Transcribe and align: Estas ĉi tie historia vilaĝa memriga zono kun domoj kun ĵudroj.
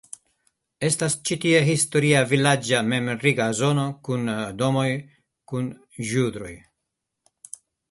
Estas 0.87 1.15
ĉi 1.29 1.35
tie 1.43 1.59
historia 1.67 2.23
vilaĝa 2.31 2.79
memriga 2.95 3.47
zono 3.61 3.85
kun 4.09 4.27
domoj 4.63 4.89
kun 5.53 5.71
ĵudroj. 6.15 6.53